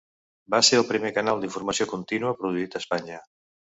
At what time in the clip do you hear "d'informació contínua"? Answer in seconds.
1.43-2.35